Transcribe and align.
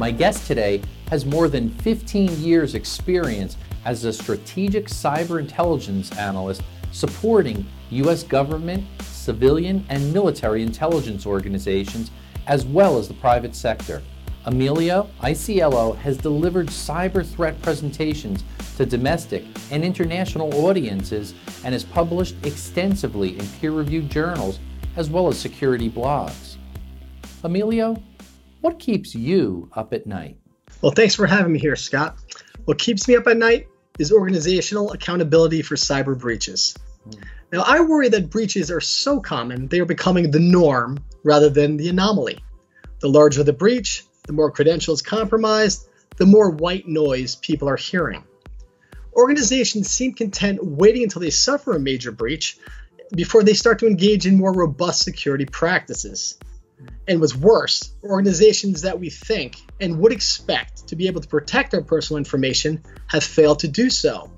My 0.00 0.10
guest 0.10 0.46
today 0.46 0.80
has 1.10 1.26
more 1.26 1.46
than 1.46 1.68
15 1.68 2.40
years' 2.40 2.74
experience 2.74 3.58
as 3.84 4.02
a 4.06 4.14
strategic 4.14 4.86
cyber 4.86 5.38
intelligence 5.38 6.10
analyst 6.16 6.62
supporting 6.90 7.66
U.S. 7.90 8.22
government, 8.22 8.86
civilian, 9.02 9.84
and 9.90 10.10
military 10.10 10.62
intelligence 10.62 11.26
organizations, 11.26 12.10
as 12.46 12.64
well 12.64 12.96
as 12.96 13.08
the 13.08 13.14
private 13.14 13.54
sector. 13.54 14.00
Emilio 14.46 15.06
Iasiello 15.20 15.94
has 15.96 16.16
delivered 16.16 16.68
cyber 16.68 17.22
threat 17.22 17.60
presentations 17.60 18.42
to 18.78 18.86
domestic 18.86 19.44
and 19.70 19.84
international 19.84 20.64
audiences 20.64 21.34
and 21.62 21.74
has 21.74 21.84
published 21.84 22.36
extensively 22.46 23.38
in 23.38 23.46
peer 23.60 23.72
reviewed 23.72 24.08
journals 24.08 24.60
as 24.96 25.10
well 25.10 25.28
as 25.28 25.38
security 25.38 25.90
blogs. 25.90 26.56
Emilio, 27.44 28.02
what 28.60 28.78
keeps 28.78 29.14
you 29.14 29.70
up 29.74 29.92
at 29.92 30.06
night? 30.06 30.36
Well, 30.82 30.92
thanks 30.92 31.14
for 31.14 31.26
having 31.26 31.52
me 31.52 31.58
here, 31.58 31.76
Scott. 31.76 32.18
What 32.64 32.78
keeps 32.78 33.08
me 33.08 33.16
up 33.16 33.26
at 33.26 33.36
night 33.36 33.68
is 33.98 34.12
organizational 34.12 34.92
accountability 34.92 35.62
for 35.62 35.76
cyber 35.76 36.18
breaches. 36.18 36.76
Hmm. 37.04 37.20
Now, 37.52 37.64
I 37.66 37.80
worry 37.80 38.08
that 38.10 38.30
breaches 38.30 38.70
are 38.70 38.80
so 38.80 39.20
common, 39.20 39.68
they 39.68 39.80
are 39.80 39.86
becoming 39.86 40.30
the 40.30 40.38
norm 40.38 40.98
rather 41.24 41.50
than 41.50 41.76
the 41.76 41.88
anomaly. 41.88 42.38
The 43.00 43.08
larger 43.08 43.42
the 43.42 43.52
breach, 43.52 44.04
the 44.26 44.32
more 44.32 44.50
credentials 44.50 45.02
compromised, 45.02 45.88
the 46.16 46.26
more 46.26 46.50
white 46.50 46.86
noise 46.86 47.36
people 47.36 47.68
are 47.68 47.76
hearing. 47.76 48.24
Organizations 49.14 49.88
seem 49.88 50.14
content 50.14 50.64
waiting 50.64 51.02
until 51.02 51.20
they 51.20 51.30
suffer 51.30 51.74
a 51.74 51.80
major 51.80 52.12
breach 52.12 52.58
before 53.14 53.42
they 53.42 53.54
start 53.54 53.80
to 53.80 53.86
engage 53.86 54.26
in 54.26 54.36
more 54.36 54.52
robust 54.52 55.02
security 55.02 55.46
practices. 55.46 56.38
And 57.08 57.20
what's 57.20 57.34
worse, 57.34 57.92
organizations 58.04 58.82
that 58.82 58.98
we 59.00 59.10
think 59.10 59.56
and 59.80 59.98
would 60.00 60.12
expect 60.12 60.88
to 60.88 60.96
be 60.96 61.06
able 61.06 61.20
to 61.20 61.28
protect 61.28 61.74
our 61.74 61.82
personal 61.82 62.18
information 62.18 62.82
have 63.08 63.24
failed 63.24 63.60
to 63.60 63.68
do 63.68 63.90
so. 63.90 64.30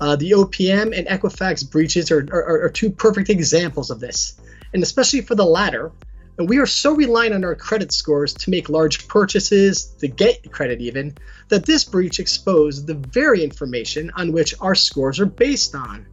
Uh, 0.00 0.16
the 0.16 0.32
OPM 0.32 0.96
and 0.96 1.06
Equifax 1.06 1.70
breaches 1.70 2.10
are, 2.10 2.26
are, 2.32 2.64
are 2.64 2.70
two 2.70 2.90
perfect 2.90 3.28
examples 3.28 3.90
of 3.90 4.00
this. 4.00 4.40
And 4.72 4.82
especially 4.82 5.20
for 5.20 5.34
the 5.34 5.44
latter, 5.44 5.92
we 6.38 6.58
are 6.58 6.66
so 6.66 6.94
reliant 6.94 7.34
on 7.34 7.44
our 7.44 7.54
credit 7.54 7.92
scores 7.92 8.32
to 8.34 8.50
make 8.50 8.68
large 8.68 9.08
purchases, 9.08 9.86
to 9.98 10.08
get 10.08 10.50
credit 10.50 10.80
even, 10.80 11.16
that 11.48 11.66
this 11.66 11.84
breach 11.84 12.18
exposed 12.18 12.86
the 12.86 12.94
very 12.94 13.44
information 13.44 14.10
on 14.16 14.32
which 14.32 14.54
our 14.60 14.74
scores 14.74 15.20
are 15.20 15.26
based 15.26 15.74
on. 15.74 16.06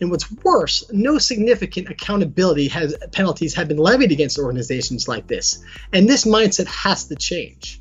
And 0.00 0.10
what's 0.10 0.30
worse, 0.44 0.84
no 0.92 1.18
significant 1.18 1.88
accountability 1.88 2.68
has 2.68 2.94
penalties 3.12 3.54
have 3.54 3.68
been 3.68 3.78
levied 3.78 4.12
against 4.12 4.38
organizations 4.38 5.08
like 5.08 5.26
this. 5.26 5.64
And 5.92 6.08
this 6.08 6.24
mindset 6.24 6.66
has 6.66 7.04
to 7.04 7.16
change. 7.16 7.80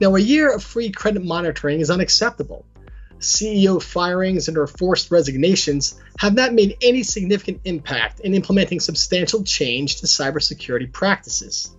Now, 0.00 0.16
a 0.16 0.20
year 0.20 0.52
of 0.52 0.62
free 0.62 0.90
credit 0.90 1.24
monitoring 1.24 1.80
is 1.80 1.90
unacceptable. 1.90 2.66
CEO 3.20 3.80
firings 3.82 4.48
and 4.48 4.58
or 4.58 4.66
forced 4.66 5.10
resignations 5.10 5.98
have 6.18 6.34
not 6.34 6.52
made 6.52 6.76
any 6.82 7.02
significant 7.02 7.60
impact 7.64 8.20
in 8.20 8.34
implementing 8.34 8.80
substantial 8.80 9.42
change 9.42 10.00
to 10.00 10.06
cybersecurity 10.06 10.92
practices. 10.92 11.70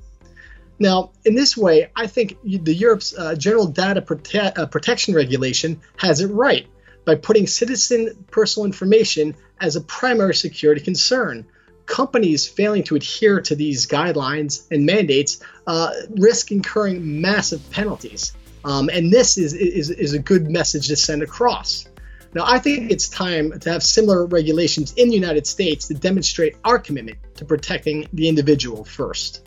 Now, 0.79 1.11
in 1.25 1.35
this 1.35 1.57
way, 1.57 1.89
I 1.95 2.07
think 2.07 2.37
the 2.43 2.73
Europe's 2.73 3.17
uh, 3.17 3.35
General 3.35 3.67
Data 3.67 4.01
Prote- 4.01 4.57
uh, 4.57 4.65
Protection 4.67 5.13
Regulation 5.13 5.81
has 5.97 6.21
it 6.21 6.27
right 6.27 6.67
by 7.07 7.15
putting 7.15 7.47
citizen 7.47 8.25
personal 8.31 8.65
information 8.65 9.33
as 9.61 9.77
a 9.77 9.81
primary 9.81 10.35
security 10.35 10.81
concern. 10.81 11.45
Companies 11.85 12.45
failing 12.45 12.83
to 12.83 12.97
adhere 12.97 13.39
to 13.39 13.55
these 13.55 13.87
guidelines 13.87 14.67
and 14.71 14.85
mandates 14.85 15.39
uh, 15.67 15.89
risk 16.17 16.51
incurring 16.51 17.21
massive 17.21 17.61
penalties. 17.71 18.33
Um, 18.65 18.89
and 18.91 19.11
this 19.11 19.37
is, 19.37 19.53
is, 19.53 19.89
is 19.89 20.11
a 20.11 20.19
good 20.19 20.51
message 20.51 20.89
to 20.89 20.97
send 20.97 21.23
across. 21.23 21.87
Now, 22.33 22.43
I 22.45 22.59
think 22.59 22.91
it's 22.91 23.07
time 23.07 23.57
to 23.57 23.71
have 23.71 23.83
similar 23.83 24.25
regulations 24.25 24.93
in 24.97 25.07
the 25.07 25.15
United 25.15 25.47
States 25.47 25.87
to 25.87 25.93
demonstrate 25.93 26.57
our 26.65 26.77
commitment 26.77 27.19
to 27.35 27.45
protecting 27.45 28.09
the 28.11 28.27
individual 28.27 28.83
first. 28.83 29.46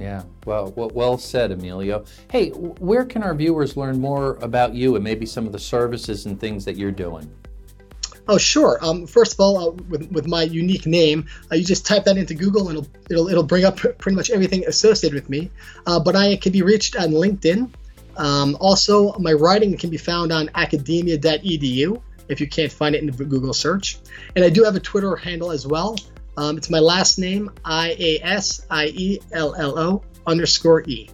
Yeah, 0.00 0.22
well, 0.46 0.72
well, 0.72 1.18
said, 1.18 1.52
Emilio. 1.52 2.04
Hey, 2.30 2.50
where 2.50 3.04
can 3.04 3.22
our 3.22 3.34
viewers 3.34 3.76
learn 3.76 4.00
more 4.00 4.38
about 4.40 4.74
you 4.74 4.94
and 4.94 5.04
maybe 5.04 5.26
some 5.26 5.44
of 5.44 5.52
the 5.52 5.58
services 5.58 6.24
and 6.24 6.40
things 6.40 6.64
that 6.64 6.76
you're 6.78 6.90
doing? 6.90 7.30
Oh, 8.26 8.38
sure. 8.38 8.78
Um, 8.80 9.06
first 9.06 9.34
of 9.34 9.40
all, 9.40 9.58
uh, 9.58 9.70
with, 9.88 10.10
with 10.10 10.26
my 10.26 10.44
unique 10.44 10.86
name, 10.86 11.26
uh, 11.52 11.56
you 11.56 11.64
just 11.64 11.84
type 11.84 12.04
that 12.04 12.16
into 12.16 12.34
Google 12.34 12.68
and 12.68 12.78
it'll 12.78 12.90
it'll, 13.10 13.28
it'll 13.28 13.42
bring 13.42 13.64
up 13.64 13.76
pretty 13.76 14.16
much 14.16 14.30
everything 14.30 14.64
associated 14.66 15.14
with 15.14 15.28
me. 15.28 15.50
Uh, 15.86 16.00
but 16.00 16.16
I 16.16 16.36
can 16.36 16.52
be 16.52 16.62
reached 16.62 16.96
on 16.96 17.10
LinkedIn. 17.10 17.68
Um, 18.16 18.56
also, 18.58 19.12
my 19.18 19.32
writing 19.32 19.76
can 19.76 19.90
be 19.90 19.96
found 19.98 20.32
on 20.32 20.48
academia.edu 20.54 22.00
if 22.28 22.40
you 22.40 22.46
can't 22.46 22.72
find 22.72 22.94
it 22.94 23.02
in 23.02 23.10
the 23.10 23.24
Google 23.24 23.52
search. 23.52 23.98
And 24.34 24.44
I 24.44 24.48
do 24.48 24.64
have 24.64 24.76
a 24.76 24.80
Twitter 24.80 25.16
handle 25.16 25.50
as 25.50 25.66
well. 25.66 25.96
Um, 26.40 26.56
it's 26.56 26.70
my 26.70 26.78
last 26.78 27.18
name, 27.18 27.50
I 27.66 27.94
A 27.98 28.18
S 28.22 28.64
I 28.70 28.86
E 28.86 29.20
L 29.32 29.54
L 29.56 29.78
O 29.78 30.02
underscore 30.26 30.82
E. 30.88 31.10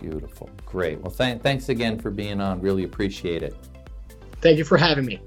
Beautiful. 0.00 0.50
Great. 0.66 1.00
Well, 1.00 1.12
th- 1.12 1.42
thanks 1.42 1.68
again 1.68 1.96
for 1.96 2.10
being 2.10 2.40
on. 2.40 2.60
Really 2.60 2.82
appreciate 2.82 3.44
it. 3.44 3.54
Thank 4.40 4.58
you 4.58 4.64
for 4.64 4.76
having 4.76 5.06
me. 5.06 5.20